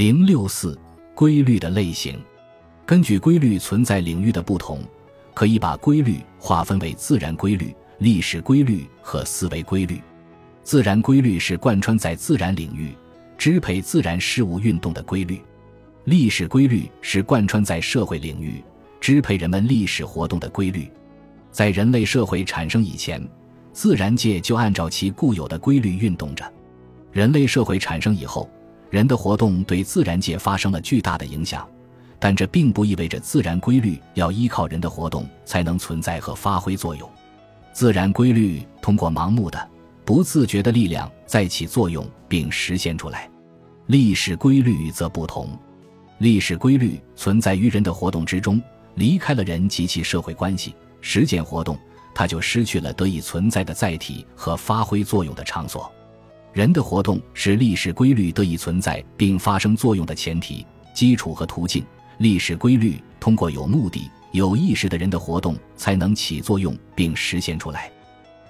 [0.00, 0.80] 零六四
[1.14, 2.18] 规律的类型，
[2.86, 4.82] 根据规律存在领域的不同，
[5.34, 10.00] 可以把规律划分为自然规律、历史规律和思维规律。
[10.62, 12.94] 自然规律是贯穿在自然领域、
[13.36, 15.36] 支配自然事物运动的规律；
[16.04, 18.64] 历史规律是贯穿在社会领域、
[19.02, 20.90] 支配人们历史活动的规律。
[21.50, 23.22] 在人类社会产生以前，
[23.74, 26.46] 自然界就按照其固有的规律运动着；
[27.12, 28.48] 人类社会产生以后，
[28.90, 31.66] 人的活动对自然界发生了巨大的影响，
[32.18, 37.08] 但这并不意味着自然规律要依靠人的活动才能存在和发挥作用。
[37.72, 39.70] 自然规律通过盲目的、
[40.04, 43.30] 不自觉的力量在起作用并实现出来，
[43.86, 45.56] 历史规律则不同。
[46.18, 48.60] 历史规律存在于人的活动之中，
[48.96, 50.74] 离开了人及其社会关系。
[51.00, 51.78] 实践活动，
[52.14, 55.90] 它就失去了得以存在的载体和发挥作用的场所。
[56.52, 61.84] 人的活动是历史规律得以存在并发生作用的前提、基础和途径。
[62.18, 67.90] 历史规律通过有目的、有意识的人的活动才能起作用并实现出来。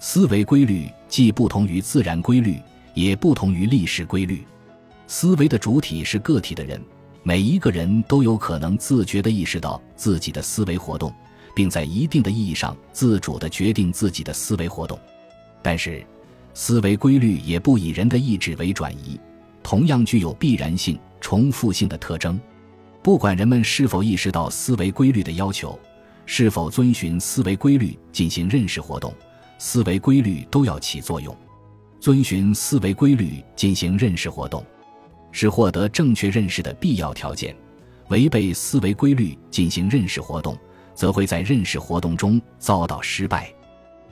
[0.00, 2.56] 思维规律既不同于自然规律，
[2.94, 4.44] 也不同于历史规律。
[5.06, 6.82] 思维的主体是个体的人，
[7.22, 11.12] 每一个人都有可能自觉地意识到自己的思维活动。
[11.52, 14.96] 并在一定的意义上自主地决定自己的思维活动，
[15.60, 16.06] 但是，
[16.62, 19.18] 思维规律也不以人的意志为转移，
[19.62, 22.38] 同样具有必然性、重复性的特征。
[23.02, 25.80] 不管人们是否意识到思维规律的要求，
[26.26, 29.10] 是否遵循思维规律进行认识活动，
[29.56, 31.34] 思维规律都要起作用。
[31.98, 34.62] 遵循思维规律进行认识活动，
[35.32, 37.56] 是获得正确认识的必要条件。
[38.10, 40.54] 违背思维规律进行认识活动。
[40.92, 43.50] 则会在认识活动中遭到失败。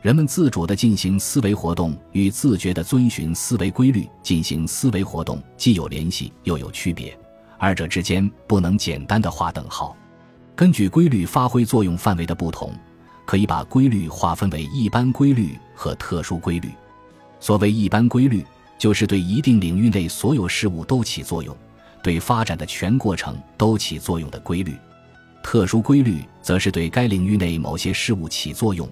[0.00, 7.18] 人们自主地进行思维活动与自觉地遵循思维规律进行思维活动既有联系又有区别，
[7.58, 9.96] 二者之间不能简单的划等号。
[10.54, 12.72] 根据规律发挥作用范围的不同，
[13.26, 16.68] 可以把规律划分为一般规律和特殊规律。
[17.40, 18.44] 所谓一般规律，
[18.78, 21.56] 就是对一定领域内所有事物都起作用，
[22.04, 24.76] 对发展的全过程都起作用的规律。
[25.42, 28.88] 特殊规律则是对该领域内某些事物起作用，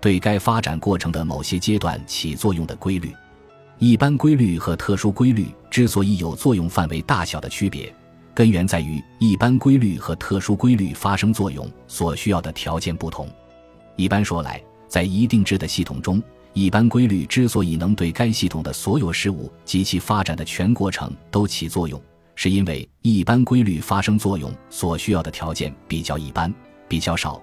[0.00, 3.14] 对该发展过程的某些阶段起作用的规律。
[3.78, 7.94] 一般规律和特殊规律之所以有作用范围大小的区别，
[8.34, 13.28] 根源在于一般规律和特殊规律发生作用所需要的条件不同。
[13.96, 16.22] 一般说来，在一定制的系统中，
[16.52, 22.00] 一般规律之所以能对该系统的所有事物及其发展的全过程都起作用。
[22.34, 26.52] 是因为一般规律发生作用所需要的条件比较一般、
[26.88, 27.40] 比较少，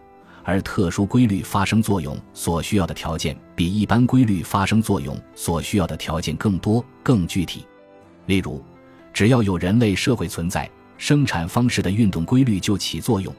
[0.48, 7.66] 而特殊规律发生作用所需要的条件比一般规律发生作用所需要的条件更多、更具体。
[8.28, 8.64] 例如，
[9.12, 13.30] 只要有人类社会存在，生产方式的运动规律就起作用；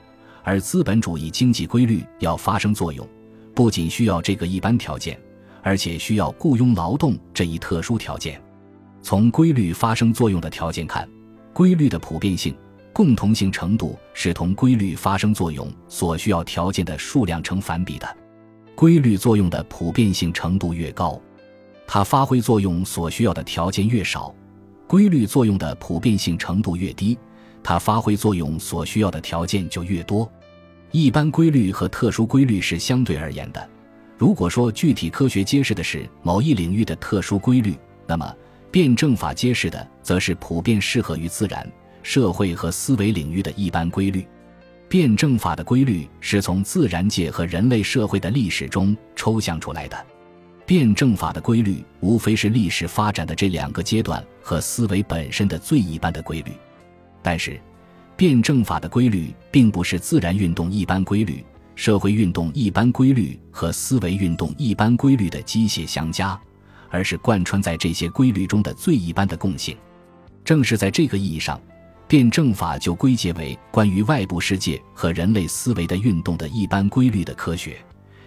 [0.45, 3.09] 而资本主义经济规律要发生作用，
[3.55, 5.19] 不仅需要这个一般条件，
[5.63, 8.39] 而且需要雇佣劳动这一特殊条件。
[9.01, 11.09] 从规律发生作用的条件看。
[11.55, 12.55] 规律的普遍性、
[12.93, 18.17] 共同性程度是同规律发生作用所需要条件的数量成反比的。
[18.75, 21.21] 规律作用的普遍性程度越高，
[21.87, 24.35] 它发挥作用所需要的条件越少；
[24.87, 27.17] 规律作用的普遍性程度越低，
[27.63, 30.31] 它发挥作用所需要的条件就越多。
[30.91, 33.69] 一般规律和特殊规律是相对而言的。
[34.17, 37.75] 如果说具体科学揭示的是某一领域的特殊规律，
[38.07, 38.35] 那么。
[38.71, 41.67] 辩证法揭示的，则是普遍适合于自然、
[42.09, 44.27] 社会和思维领域的一般规律。
[44.89, 50.07] 辩证法的规律是从自然界和人类社会的历史中抽象出来的。
[50.65, 56.53] 辩证法的规律无非是历史发展的这两个阶段和思维本身的最一般的规律。
[57.21, 57.61] 但是，
[58.17, 61.45] 辩证法的规律并不是自然运动一般规律、
[61.75, 66.41] 社会运动一般规律和思维运动一般规律的机械相加。
[66.89, 69.77] 而是贯穿在这些规律中的最一般的共性。
[70.43, 71.61] 正是在这个意义上，
[72.09, 77.77] 辩证法就归结为关于外部世界和人类思维的运动的一般规律的科学。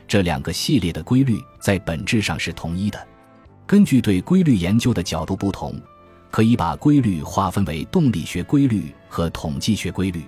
[0.07, 3.07] 这两个系列的规律在本质上是统一的。
[3.65, 5.81] 根据对规律研究的角度不同，
[6.29, 10.21] 可以把规律划分为动力学规律和统计学规律。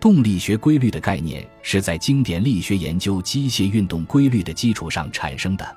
[0.00, 5.76] 动力学规律的概念是在经典力学研究机械运动规律的基础上产生的，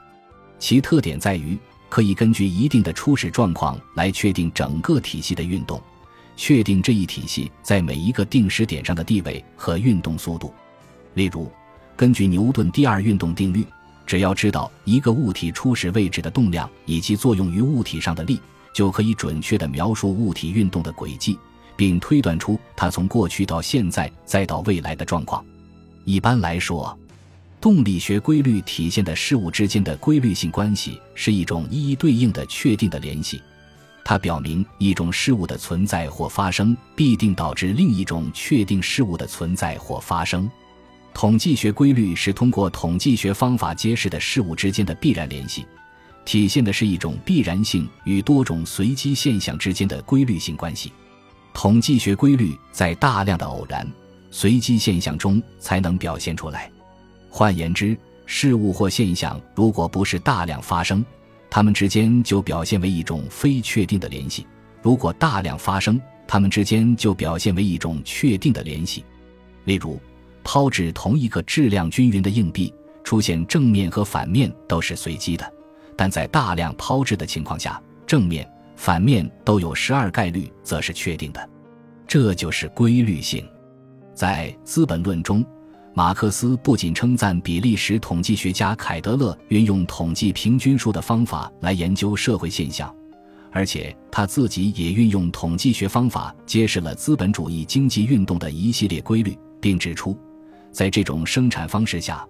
[0.57, 1.55] 其特点在于。
[1.89, 5.79] 可以根据一定的初始状况来确定整个体系的运动，
[6.35, 10.53] 确定这一体系在每一个定时点上的地位和运动速度。
[11.13, 11.51] 例如，
[11.95, 13.65] 根据牛顿第二运动定律，
[14.05, 18.39] 只要知道一个物体初始位置的动量以及作用于物体上的力，
[18.73, 21.37] 就可以准确地描述物体运动的轨迹，
[21.75, 25.45] 并推断出它从过去到现在再到未来的状况。
[26.03, 26.97] 一般来说，
[27.61, 33.41] 动力学规律体现的事物之间的规律性关系是一种一一对应的确定的联系。
[34.05, 40.49] 它表明一种事物的存在或发生必定导致另一种确定事物的存在或发生。
[41.13, 45.65] 统计学规律是通过统计学方法揭示的事物之间的必然联系，
[46.25, 50.91] 体现的是一种必然性与多种随机现象之间的规律性关系。
[51.53, 53.87] 统计学规律在大量的偶然、
[54.31, 56.69] 随机现象中才能表现出来。
[57.29, 57.95] 换言之，
[58.25, 61.05] 事物或现象如果不是大量发生，
[61.55, 64.43] 它们之间就表现为一种非确定的联系；
[64.81, 69.05] 如果大量发生，它们之间就表现为一种确定的联系。
[69.65, 69.99] 例如，
[70.43, 72.73] 抛掷同一个质量均匀的硬币，
[73.03, 75.53] 出现正面和反面都是随机的，
[75.95, 81.49] 但在大量抛掷的情况下，正面、反面都有十二概率，则是确定的。
[82.07, 83.47] 这就是规律性。
[84.15, 85.45] 在《资本论》中。
[85.95, 92.93] 马克思不仅称赞比利时统计学家凯德勒运用统计平均数的方法来研究社会现象，
[93.51, 100.17] 而且他自己也运用统计学方法揭示了资本主义经济运动的一系列规律，并指出，
[100.71, 102.27] 在这种生产方式下，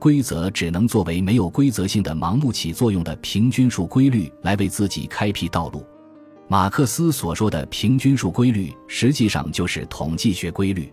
[0.00, 5.86] 规则只能作为没有规则性的盲目起作用的平均数规律来为自己开辟道路。
[6.48, 10.92] 马克思所说的平均数规律，实际上就是统计学规律。